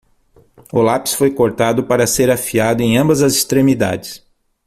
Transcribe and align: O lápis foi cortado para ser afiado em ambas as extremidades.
O 0.73 0.81
lápis 0.81 1.13
foi 1.13 1.29
cortado 1.29 1.83
para 1.83 2.07
ser 2.07 2.31
afiado 2.31 2.81
em 2.81 2.97
ambas 2.97 3.21
as 3.21 3.35
extremidades. 3.35 4.25